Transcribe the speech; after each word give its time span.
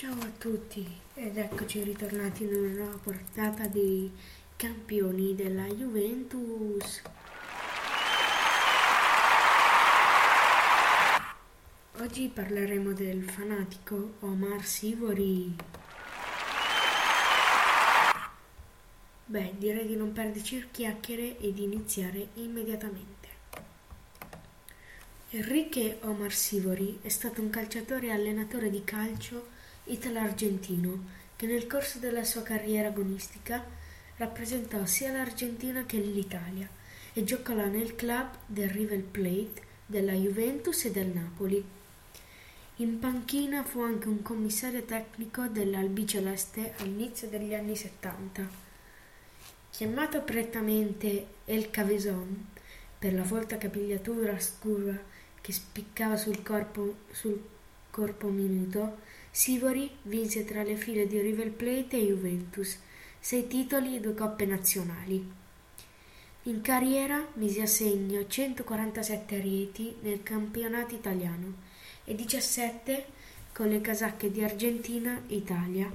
Ciao 0.00 0.18
a 0.18 0.30
tutti 0.38 0.90
ed 1.12 1.36
eccoci 1.36 1.82
ritornati 1.82 2.44
in 2.44 2.54
una 2.54 2.72
nuova 2.72 2.96
portata 2.96 3.66
dei 3.66 4.10
campioni 4.56 5.34
della 5.34 5.66
Juventus. 5.66 7.02
Oggi 11.98 12.30
parleremo 12.32 12.94
del 12.94 13.28
fanatico 13.28 14.14
Omar 14.20 14.64
Sivori. 14.64 15.54
Beh, 19.26 19.54
direi 19.58 19.86
di 19.86 19.96
non 19.96 20.12
perderci 20.12 20.68
chiacchiere 20.70 21.36
e 21.36 21.52
di 21.52 21.64
iniziare 21.64 22.28
immediatamente. 22.36 23.28
Enrique 25.28 25.98
Omar 26.04 26.32
Sivori 26.32 27.00
è 27.02 27.10
stato 27.10 27.42
un 27.42 27.50
calciatore 27.50 28.06
e 28.06 28.12
allenatore 28.12 28.70
di 28.70 28.82
calcio 28.82 29.58
italo-argentino 29.92 31.18
che 31.36 31.46
nel 31.46 31.66
corso 31.66 31.98
della 31.98 32.24
sua 32.24 32.42
carriera 32.42 32.88
agonistica 32.88 33.64
rappresentò 34.16 34.84
sia 34.84 35.12
l'Argentina 35.12 35.84
che 35.84 35.96
l'Italia 35.96 36.68
e 37.12 37.24
giocò 37.24 37.54
nel 37.54 37.96
club 37.96 38.28
del 38.46 38.68
River 38.68 39.02
Plate, 39.02 39.62
della 39.86 40.12
Juventus 40.12 40.84
e 40.84 40.90
del 40.90 41.08
Napoli. 41.08 41.64
In 42.76 42.98
panchina 42.98 43.62
fu 43.64 43.80
anche 43.80 44.08
un 44.08 44.22
commissario 44.22 44.82
tecnico 44.84 45.46
dell'Albiceleste 45.48 46.74
all'inizio 46.78 47.28
degli 47.28 47.54
anni 47.54 47.76
70. 47.76 48.48
Chiamato 49.70 50.22
prettamente 50.22 51.26
El 51.44 51.70
Cavezon 51.70 52.48
per 52.98 53.14
la 53.14 53.24
folta 53.24 53.56
capigliatura 53.58 54.38
scura 54.38 54.98
che 55.40 55.52
spiccava 55.52 56.16
sul 56.16 56.42
corpo, 56.42 56.96
sul 57.10 57.42
corpo 57.90 58.28
minuto, 58.28 58.98
Sivori 59.30 59.90
vinse 60.02 60.44
tra 60.44 60.62
le 60.62 60.74
file 60.74 61.06
di 61.06 61.20
River 61.20 61.52
Plate 61.52 61.96
e 61.96 62.06
Juventus 62.06 62.78
sei 63.20 63.46
titoli 63.46 63.96
e 63.96 64.00
due 64.00 64.14
coppe 64.14 64.44
nazionali. 64.44 65.38
In 66.44 66.60
carriera 66.62 67.28
mise 67.34 67.62
a 67.62 67.66
segno 67.66 68.26
147 68.26 69.36
reti 69.40 69.94
nel 70.00 70.22
campionato 70.22 70.94
italiano 70.94 71.54
e 72.04 72.14
17 72.14 73.06
con 73.52 73.68
le 73.68 73.80
casacche 73.80 74.30
di 74.30 74.42
Argentina 74.42 75.22
e 75.28 75.36
Italia. 75.36 75.90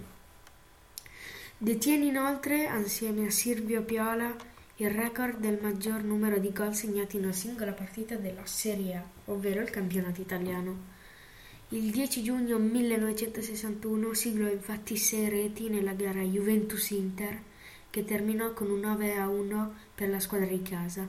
Detiene 1.57 2.05
inoltre, 2.05 2.67
assieme 2.67 3.27
a 3.27 3.31
Silvio 3.31 3.81
Piola, 3.81 4.33
il 4.77 4.91
record 4.91 5.39
del 5.39 5.57
maggior 5.61 6.03
numero 6.03 6.37
di 6.37 6.51
gol 6.51 6.75
segnati 6.75 7.17
in 7.17 7.23
una 7.23 7.33
singola 7.33 7.71
partita 7.71 8.15
della 8.15 8.45
Serie 8.45 8.95
A, 8.95 9.03
ovvero 9.25 9.61
il 9.61 9.69
campionato 9.69 10.21
italiano. 10.21 10.93
Il 11.75 11.91
10 11.91 12.23
giugno 12.23 12.57
1961 12.57 14.13
siglò 14.13 14.47
infatti 14.47 14.95
sei 14.95 15.27
reti 15.27 15.67
nella 15.67 15.91
gara 15.91 16.21
Juventus-Inter, 16.21 17.37
che 17.89 18.05
terminò 18.05 18.53
con 18.53 18.69
un 18.69 18.79
9-1 18.79 19.71
per 19.93 20.07
la 20.07 20.21
squadra 20.21 20.47
di 20.47 20.61
casa. 20.61 21.05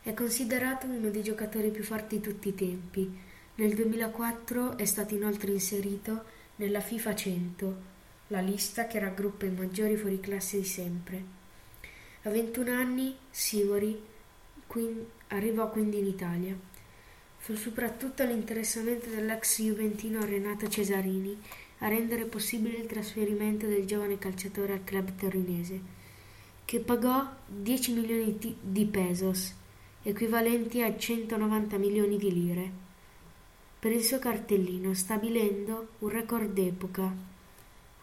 È 0.00 0.14
considerato 0.14 0.86
uno 0.86 1.10
dei 1.10 1.24
giocatori 1.24 1.72
più 1.72 1.82
forti 1.82 2.18
di 2.18 2.22
tutti 2.22 2.50
i 2.50 2.54
tempi. 2.54 3.18
Nel 3.56 3.74
2004 3.74 4.78
è 4.78 4.84
stato 4.84 5.16
inoltre 5.16 5.50
inserito 5.50 6.22
nella 6.54 6.80
FIFA 6.80 7.12
100, 7.12 7.76
la 8.28 8.40
lista 8.40 8.86
che 8.86 9.00
raggruppa 9.00 9.46
i 9.46 9.50
maggiori 9.50 9.96
fuoriclasse 9.96 10.58
di 10.58 10.64
sempre. 10.64 11.24
A 12.22 12.30
21 12.30 12.70
anni 12.70 13.16
Sivori 13.30 14.00
arrivò 15.26 15.70
quindi 15.70 15.98
in 15.98 16.06
Italia. 16.06 16.73
Fu 17.44 17.54
soprattutto 17.56 18.24
l'interessamento 18.24 19.10
dell'ex 19.10 19.60
juventino 19.60 20.24
Renato 20.24 20.66
Cesarini 20.66 21.38
a 21.80 21.88
rendere 21.88 22.24
possibile 22.24 22.78
il 22.78 22.86
trasferimento 22.86 23.66
del 23.66 23.84
giovane 23.84 24.16
calciatore 24.16 24.72
al 24.72 24.82
club 24.82 25.14
torinese, 25.14 25.78
che 26.64 26.80
pagò 26.80 27.22
10 27.46 27.92
milioni 27.92 28.56
di 28.62 28.86
pesos, 28.86 29.54
equivalenti 30.04 30.80
a 30.80 30.96
190 30.96 31.76
milioni 31.76 32.16
di 32.16 32.32
lire, 32.32 32.70
per 33.78 33.92
il 33.92 34.02
suo 34.02 34.18
cartellino, 34.18 34.94
stabilendo 34.94 35.88
un 35.98 36.08
record 36.08 36.50
d'epoca. 36.50 37.14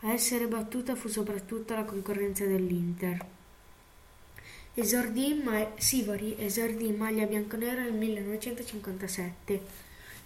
A 0.01 0.11
essere 0.13 0.45
battuta 0.45 0.95
fu 0.95 1.07
soprattutto 1.07 1.73
la 1.73 1.83
concorrenza 1.83 2.45
dell'Inter. 2.45 3.25
Esordì 4.73 5.33
ma- 5.43 5.71
Sivori 5.75 6.35
esordì 6.37 6.87
in 6.87 6.95
maglia 6.95 7.25
bianconera 7.25 7.81
nel 7.81 7.91
1957, 7.91 9.61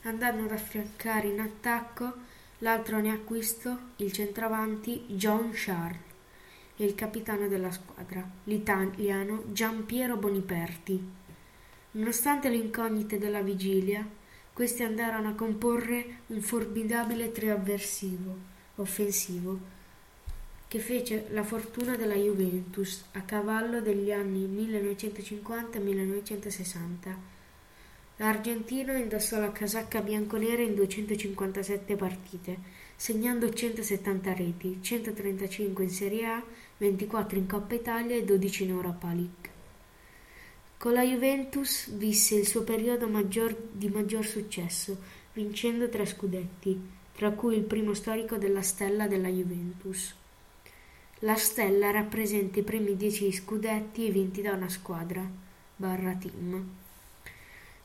andando 0.03 0.43
ad 0.43 0.51
affiancare 0.51 1.29
in 1.29 1.39
attacco 1.39 2.13
l'altro 2.59 2.99
neacquisto, 2.99 3.77
il 3.95 4.11
centravanti 4.11 5.05
John 5.07 5.49
Charles 5.51 5.99
e 6.77 6.85
il 6.85 6.93
capitano 6.93 7.47
della 7.47 7.71
squadra, 7.71 8.23
l'italiano 8.43 9.45
Giampiero 9.51 10.15
Boniperti. 10.15 11.03
Nonostante 11.91 12.49
le 12.49 12.57
incognite 12.57 13.17
della 13.17 13.41
vigilia, 13.41 14.07
questi 14.53 14.83
andarono 14.83 15.29
a 15.29 15.33
comporre 15.33 16.19
un 16.27 16.41
formidabile 16.41 17.31
trio 17.31 17.55
avversivo, 17.55 18.37
offensivo, 18.75 19.73
che 20.75 20.81
fece 20.81 21.27
la 21.29 21.45
fortuna 21.45 21.95
della 21.95 22.15
Juventus 22.15 23.05
a 23.13 23.21
cavallo 23.21 23.79
degli 23.79 24.11
anni 24.11 24.45
1950-1960. 24.45 27.15
L'argentino 28.17 28.91
indossò 28.91 29.39
la 29.39 29.53
casacca 29.53 30.01
bianconera 30.01 30.63
in 30.63 30.75
257 30.75 31.95
partite, 31.95 32.57
segnando 32.97 33.53
170 33.53 34.33
reti, 34.33 34.79
135 34.81 35.81
in 35.81 35.89
Serie 35.89 36.25
A, 36.25 36.43
24 36.75 37.37
in 37.37 37.47
Coppa 37.47 37.73
Italia 37.73 38.17
e 38.17 38.25
12 38.25 38.63
in 38.63 38.69
Europa 38.71 39.07
League. 39.13 39.49
Con 40.75 40.91
la 40.91 41.03
Juventus 41.03 41.89
visse 41.91 42.35
il 42.35 42.45
suo 42.45 42.63
periodo 42.63 43.07
maggior, 43.07 43.55
di 43.71 43.87
maggior 43.87 44.25
successo, 44.25 44.97
vincendo 45.31 45.87
tre 45.87 46.05
scudetti, 46.05 46.77
tra 47.15 47.31
cui 47.31 47.55
il 47.55 47.63
primo 47.63 47.93
storico 47.93 48.35
della 48.35 48.61
stella 48.61 49.07
della 49.07 49.29
Juventus. 49.29 50.23
La 51.25 51.37
stella 51.37 51.89
rappresenta 51.89 52.59
i 52.59 52.61
primi 52.61 52.95
dieci 52.95 53.31
scudetti 53.31 54.11
vinti 54.11 54.43
da 54.43 54.51
una 54.53 54.69
squadra 54.69 55.27
barra 55.75 56.13
team. 56.13 56.63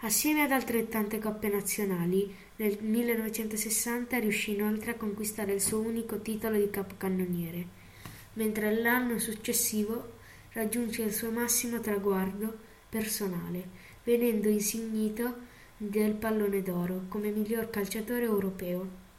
Assieme 0.00 0.42
ad 0.42 0.50
altrettante 0.50 1.18
coppe 1.18 1.48
nazionali, 1.48 2.30
nel 2.56 2.76
1960 2.82 4.18
riuscì 4.18 4.52
inoltre 4.52 4.90
a 4.90 4.96
conquistare 4.96 5.54
il 5.54 5.62
suo 5.62 5.78
unico 5.78 6.20
titolo 6.20 6.58
di 6.58 6.68
capocannoniere, 6.68 7.66
mentre 8.34 8.78
l'anno 8.78 9.18
successivo 9.18 10.18
raggiunse 10.52 11.00
il 11.00 11.14
suo 11.14 11.30
massimo 11.30 11.80
traguardo 11.80 12.54
personale, 12.90 13.68
venendo 14.04 14.50
insignito 14.50 15.34
del 15.78 16.12
pallone 16.12 16.60
d'oro 16.60 17.04
come 17.08 17.30
miglior 17.30 17.70
calciatore 17.70 18.24
europeo. 18.24 19.09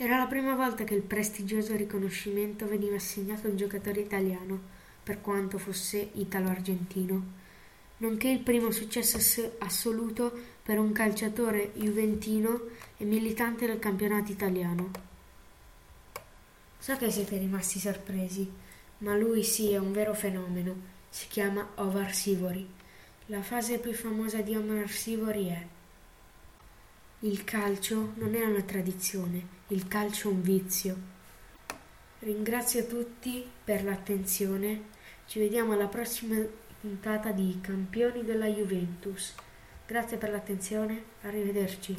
Era 0.00 0.16
la 0.16 0.26
prima 0.26 0.54
volta 0.54 0.84
che 0.84 0.94
il 0.94 1.02
prestigioso 1.02 1.74
riconoscimento 1.74 2.68
veniva 2.68 2.94
assegnato 2.94 3.48
a 3.48 3.50
un 3.50 3.56
giocatore 3.56 3.98
italiano, 3.98 4.60
per 5.02 5.20
quanto 5.20 5.58
fosse 5.58 6.10
italo-argentino, 6.12 7.22
nonché 7.96 8.28
il 8.28 8.38
primo 8.38 8.70
successo 8.70 9.56
assoluto 9.58 10.32
per 10.62 10.78
un 10.78 10.92
calciatore 10.92 11.72
juventino 11.74 12.60
e 12.96 13.04
militante 13.06 13.66
del 13.66 13.80
campionato 13.80 14.30
italiano. 14.30 14.90
So 16.78 16.96
che 16.96 17.10
siete 17.10 17.36
rimasti 17.36 17.80
sorpresi, 17.80 18.48
ma 18.98 19.16
lui 19.16 19.42
sì 19.42 19.72
è 19.72 19.78
un 19.78 19.90
vero 19.90 20.14
fenomeno. 20.14 20.76
Si 21.10 21.26
chiama 21.26 21.70
Omar 21.74 22.14
Sivori. 22.14 22.64
La 23.26 23.42
fase 23.42 23.78
più 23.78 23.92
famosa 23.92 24.42
di 24.42 24.54
Omar 24.54 24.88
Sivori 24.88 25.48
è 25.48 25.66
il 27.22 27.42
calcio 27.42 28.12
non 28.14 28.36
è 28.36 28.44
una 28.44 28.62
tradizione, 28.62 29.44
il 29.68 29.88
calcio 29.88 30.28
è 30.28 30.32
un 30.32 30.40
vizio. 30.40 30.96
Ringrazio 32.20 32.86
tutti 32.86 33.44
per 33.64 33.82
l'attenzione, 33.82 34.82
ci 35.26 35.40
vediamo 35.40 35.72
alla 35.72 35.88
prossima 35.88 36.36
puntata 36.80 37.32
di 37.32 37.58
Campioni 37.60 38.22
della 38.22 38.46
Juventus. 38.46 39.34
Grazie 39.84 40.16
per 40.16 40.30
l'attenzione, 40.30 41.02
arrivederci. 41.22 41.96